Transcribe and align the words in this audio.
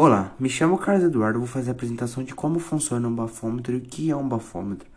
Olá, 0.00 0.32
me 0.38 0.48
chamo 0.48 0.78
Carlos 0.78 1.02
Eduardo, 1.02 1.40
vou 1.40 1.48
fazer 1.48 1.70
a 1.70 1.72
apresentação 1.72 2.22
de 2.22 2.32
como 2.32 2.60
funciona 2.60 3.08
um 3.08 3.12
bafômetro 3.12 3.74
e 3.74 3.78
o 3.78 3.80
que 3.80 4.12
é 4.12 4.14
um 4.14 4.28
bafômetro. 4.28 4.88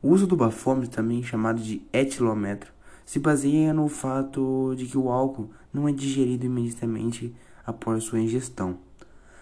O 0.00 0.08
uso 0.08 0.26
do 0.26 0.34
bafômetro, 0.34 0.88
também 0.88 1.22
chamado 1.22 1.60
de 1.60 1.82
etilômetro, 1.92 2.72
se 3.04 3.18
baseia 3.18 3.74
no 3.74 3.86
fato 3.86 4.74
de 4.78 4.86
que 4.86 4.96
o 4.96 5.10
álcool 5.10 5.50
não 5.70 5.86
é 5.86 5.92
digerido 5.92 6.46
imediatamente 6.46 7.36
após 7.66 8.04
sua 8.04 8.18
ingestão, 8.18 8.78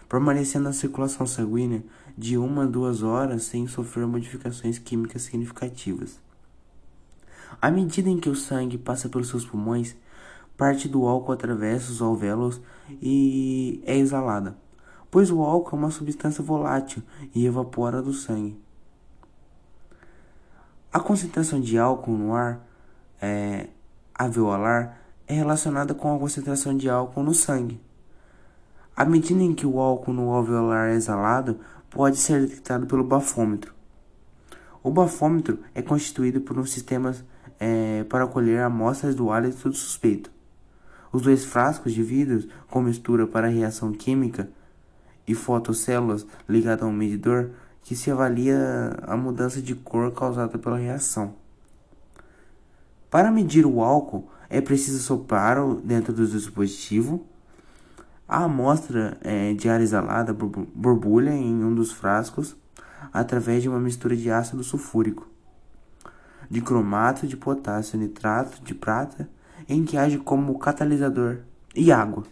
permanecendo 0.08 0.64
na 0.64 0.72
circulação 0.72 1.28
sanguínea 1.28 1.84
de 2.16 2.36
uma 2.36 2.64
a 2.64 2.66
duas 2.66 3.00
horas 3.00 3.44
sem 3.44 3.68
sofrer 3.68 4.04
modificações 4.04 4.80
químicas 4.80 5.22
significativas. 5.22 6.18
À 7.62 7.70
medida 7.70 8.10
em 8.10 8.18
que 8.18 8.28
o 8.28 8.34
sangue 8.34 8.76
passa 8.76 9.08
pelos 9.08 9.28
seus 9.28 9.46
pulmões, 9.46 9.94
parte 10.56 10.88
do 10.88 11.06
álcool 11.06 11.30
atravessa 11.30 11.92
os 11.92 12.02
alvéolos 12.02 12.60
e 13.00 13.80
é 13.86 13.96
exalada 13.96 14.56
pois 15.10 15.30
o 15.30 15.42
álcool 15.42 15.76
é 15.76 15.78
uma 15.78 15.90
substância 15.90 16.42
volátil 16.42 17.02
e 17.34 17.46
evapora 17.46 18.02
do 18.02 18.12
sangue. 18.12 18.60
A 20.92 21.00
concentração 21.00 21.60
de 21.60 21.78
álcool 21.78 22.16
no 22.16 22.34
ar 22.34 22.66
é, 23.20 23.68
alveolar 24.14 24.98
é 25.26 25.34
relacionada 25.34 25.94
com 25.94 26.14
a 26.14 26.18
concentração 26.18 26.76
de 26.76 26.88
álcool 26.88 27.22
no 27.22 27.34
sangue. 27.34 27.80
À 28.96 29.04
medida 29.04 29.42
em 29.42 29.54
que 29.54 29.66
o 29.66 29.78
álcool 29.78 30.12
no 30.12 30.32
alveolar 30.32 30.88
é 30.88 30.94
exalado, 30.94 31.60
pode 31.90 32.16
ser 32.16 32.40
detectado 32.40 32.86
pelo 32.86 33.04
bafômetro. 33.04 33.72
O 34.82 34.90
bafômetro 34.90 35.60
é 35.74 35.82
constituído 35.82 36.40
por 36.40 36.58
um 36.58 36.64
sistema 36.64 37.14
é, 37.60 38.04
para 38.04 38.26
colher 38.26 38.62
amostras 38.62 39.14
do 39.14 39.30
hálito 39.30 39.72
suspeito. 39.72 40.30
Os 41.12 41.22
dois 41.22 41.44
frascos 41.44 41.92
de 41.92 42.02
vidro 42.02 42.48
com 42.70 42.80
mistura 42.80 43.26
para 43.26 43.48
reação 43.48 43.92
química 43.92 44.48
e 45.28 45.34
fotocélulas 45.34 46.26
ligadas 46.48 46.82
a 46.82 46.86
um 46.86 46.92
medidor 46.92 47.50
que 47.82 47.94
se 47.94 48.10
avalia 48.10 48.96
a 49.02 49.16
mudança 49.16 49.62
de 49.62 49.74
cor 49.74 50.12
causada 50.12 50.58
pela 50.58 50.78
reação. 50.78 51.34
Para 53.10 53.30
medir 53.30 53.64
o 53.64 53.82
álcool, 53.82 54.28
é 54.50 54.60
preciso 54.60 54.98
soprar 54.98 55.62
dentro 55.84 56.12
do 56.12 56.26
dispositivo. 56.26 57.24
A 58.26 58.44
amostra 58.44 59.16
é, 59.22 59.54
de 59.54 59.68
ar 59.68 59.80
exalada 59.80 60.34
borbulha 60.34 61.30
em 61.30 61.64
um 61.64 61.74
dos 61.74 61.92
frascos 61.92 62.56
através 63.12 63.62
de 63.62 63.68
uma 63.68 63.80
mistura 63.80 64.16
de 64.16 64.30
ácido 64.30 64.62
sulfúrico, 64.62 65.26
de 66.50 66.60
cromato 66.60 67.26
de 67.26 67.36
potássio, 67.36 67.98
nitrato 67.98 68.62
de 68.62 68.74
prata, 68.74 69.28
em 69.68 69.84
que 69.84 69.96
age 69.96 70.18
como 70.18 70.58
catalisador, 70.58 71.38
e 71.74 71.92
água. 71.92 72.24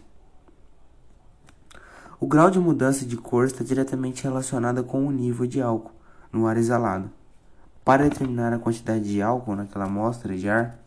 O 2.19 2.25
grau 2.25 2.49
de 2.49 2.59
mudança 2.59 3.05
de 3.05 3.15
cor 3.15 3.45
está 3.45 3.63
diretamente 3.63 4.23
relacionado 4.23 4.83
com 4.83 5.05
o 5.05 5.11
nível 5.11 5.45
de 5.45 5.61
álcool 5.61 5.91
no 6.33 6.47
ar 6.47 6.57
exalado. 6.57 7.11
Para 7.85 8.09
determinar 8.09 8.51
a 8.51 8.57
quantidade 8.57 9.03
de 9.03 9.21
álcool 9.21 9.55
naquela 9.55 9.85
amostra 9.85 10.35
de 10.35 10.49
ar, 10.49 10.79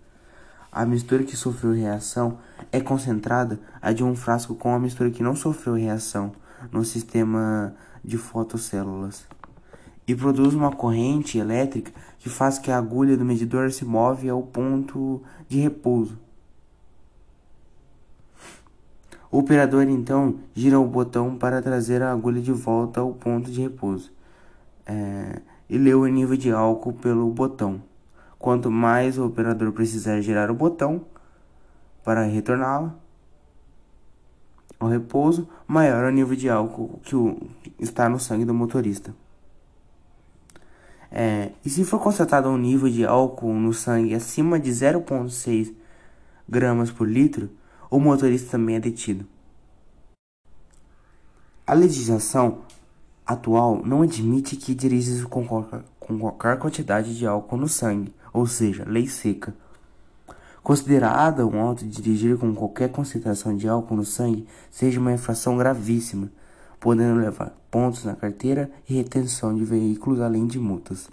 a 0.72 0.84
mistura 0.84 1.22
que 1.22 1.36
sofreu 1.36 1.72
reação 1.72 2.38
é 2.72 2.80
concentrada 2.80 3.60
a 3.80 3.92
de 3.92 4.02
um 4.02 4.16
frasco 4.16 4.56
com 4.56 4.74
a 4.74 4.78
mistura 4.80 5.08
que 5.08 5.22
não 5.22 5.36
sofreu 5.36 5.74
reação 5.74 6.32
no 6.72 6.84
sistema 6.84 7.74
de 8.04 8.18
fotocélulas 8.18 9.24
e 10.08 10.16
produz 10.16 10.52
uma 10.52 10.72
corrente 10.72 11.38
elétrica 11.38 11.92
que 12.18 12.28
faz 12.28 12.58
que 12.58 12.72
a 12.72 12.78
agulha 12.78 13.16
do 13.16 13.24
medidor 13.24 13.70
se 13.70 13.84
move 13.84 14.28
ao 14.28 14.42
ponto 14.42 15.22
de 15.48 15.60
repouso. 15.60 16.18
O 19.30 19.38
operador 19.38 19.84
então 19.84 20.40
gira 20.54 20.78
o 20.78 20.86
botão 20.86 21.36
para 21.36 21.62
trazer 21.62 22.02
a 22.02 22.10
agulha 22.10 22.40
de 22.40 22.52
volta 22.52 23.00
ao 23.00 23.12
ponto 23.12 23.50
de 23.50 23.60
repouso 23.60 24.12
é, 24.84 25.40
e 25.68 25.78
lê 25.78 25.94
o 25.94 26.04
nível 26.06 26.36
de 26.36 26.50
álcool 26.50 26.94
pelo 26.94 27.30
botão. 27.30 27.80
Quanto 28.38 28.70
mais 28.70 29.18
o 29.18 29.26
operador 29.26 29.70
precisar 29.70 30.20
girar 30.20 30.50
o 30.50 30.54
botão 30.54 31.04
para 32.02 32.24
retorná-la 32.24 32.96
ao 34.80 34.88
repouso, 34.88 35.48
maior 35.66 36.04
o 36.04 36.10
nível 36.10 36.34
de 36.34 36.48
álcool 36.48 36.98
que 37.04 37.14
o, 37.14 37.38
está 37.78 38.08
no 38.08 38.18
sangue 38.18 38.44
do 38.44 38.54
motorista. 38.54 39.14
É, 41.12 41.52
e 41.64 41.68
se 41.68 41.84
for 41.84 42.00
constatado 42.00 42.48
um 42.48 42.56
nível 42.56 42.88
de 42.88 43.04
álcool 43.04 43.52
no 43.52 43.72
sangue 43.74 44.14
acima 44.14 44.58
de 44.58 44.70
0,6 44.70 45.74
gramas 46.48 46.90
por 46.90 47.06
litro, 47.06 47.50
o 47.90 47.98
motorista 47.98 48.52
também 48.52 48.76
é 48.76 48.80
detido. 48.80 49.26
A 51.66 51.74
legislação 51.74 52.60
atual 53.26 53.82
não 53.84 54.02
admite 54.02 54.56
que 54.56 54.74
dirija 54.74 55.26
com 55.26 55.46
com 55.98 56.18
qualquer 56.18 56.58
quantidade 56.58 57.16
de 57.16 57.26
álcool 57.26 57.56
no 57.56 57.68
sangue, 57.68 58.12
ou 58.32 58.46
seja, 58.46 58.84
lei 58.86 59.06
seca. 59.06 59.54
Considerada 60.62 61.46
um 61.46 61.60
auto 61.60 61.86
dirigir 61.86 62.36
com 62.36 62.54
qualquer 62.54 62.90
concentração 62.90 63.56
de 63.56 63.68
álcool 63.68 63.96
no 63.96 64.04
sangue 64.04 64.46
seja 64.70 65.00
uma 65.00 65.12
infração 65.12 65.56
gravíssima, 65.56 66.30
podendo 66.78 67.20
levar 67.20 67.54
pontos 67.70 68.04
na 68.04 68.14
carteira 68.14 68.70
e 68.88 68.94
retenção 68.94 69.54
de 69.54 69.64
veículos 69.64 70.20
além 70.20 70.46
de 70.46 70.58
multas. 70.58 71.08